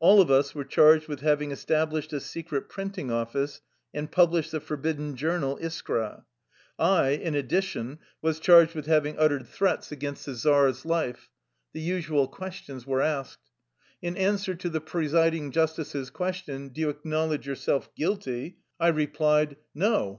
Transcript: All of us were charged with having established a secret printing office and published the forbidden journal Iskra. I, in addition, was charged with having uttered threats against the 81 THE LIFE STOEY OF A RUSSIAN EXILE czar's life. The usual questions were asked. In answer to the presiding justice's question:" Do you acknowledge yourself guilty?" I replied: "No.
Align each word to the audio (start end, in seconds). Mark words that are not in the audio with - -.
All 0.00 0.22
of 0.22 0.30
us 0.30 0.54
were 0.54 0.64
charged 0.64 1.06
with 1.06 1.20
having 1.20 1.50
established 1.50 2.10
a 2.14 2.18
secret 2.20 2.70
printing 2.70 3.10
office 3.10 3.60
and 3.92 4.10
published 4.10 4.52
the 4.52 4.58
forbidden 4.58 5.16
journal 5.16 5.58
Iskra. 5.60 6.24
I, 6.78 7.10
in 7.10 7.34
addition, 7.34 7.98
was 8.22 8.40
charged 8.40 8.74
with 8.74 8.86
having 8.86 9.18
uttered 9.18 9.46
threats 9.46 9.92
against 9.92 10.24
the 10.24 10.30
81 10.30 10.32
THE 10.32 10.38
LIFE 10.38 10.40
STOEY 10.46 10.54
OF 10.54 10.54
A 10.54 10.66
RUSSIAN 10.66 11.12
EXILE 11.12 11.12
czar's 11.12 11.12
life. 11.12 11.30
The 11.74 11.80
usual 11.94 12.28
questions 12.28 12.86
were 12.86 13.02
asked. 13.02 13.50
In 14.00 14.16
answer 14.16 14.54
to 14.54 14.70
the 14.70 14.80
presiding 14.80 15.50
justice's 15.50 16.08
question:" 16.08 16.68
Do 16.70 16.80
you 16.80 16.88
acknowledge 16.88 17.46
yourself 17.46 17.94
guilty?" 17.94 18.56
I 18.80 18.88
replied: 18.88 19.56
"No. 19.74 20.14